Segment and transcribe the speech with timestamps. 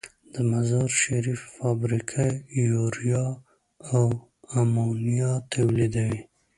[0.33, 2.25] د مزارشریف فابریکه
[2.71, 3.25] یوریا
[3.93, 4.01] او
[4.61, 6.19] امونیا تولیدوي.